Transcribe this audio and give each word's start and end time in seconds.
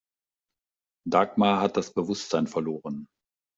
Dagmar 1.07 1.61
hat 1.61 1.77
das 1.77 1.93
Bewusstsein 1.93 2.47
verloren. 2.47 3.05